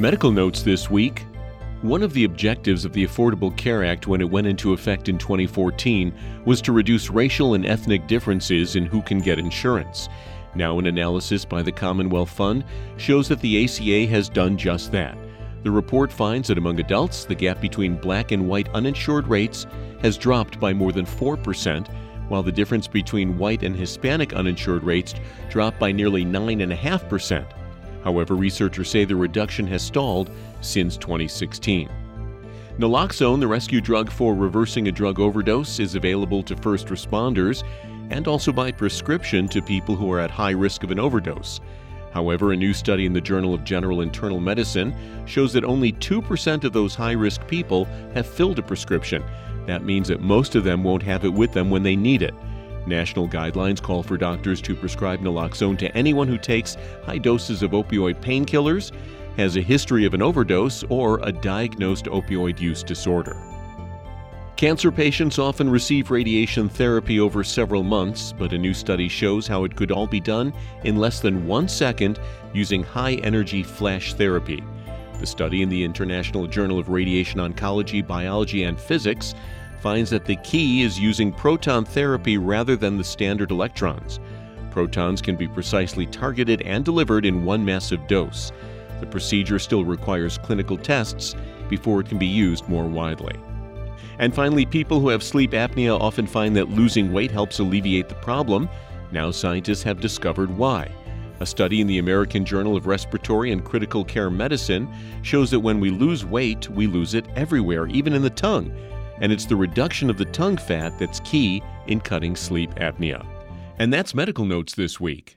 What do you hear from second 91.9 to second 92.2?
it can